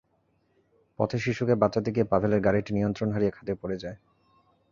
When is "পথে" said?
0.99-1.17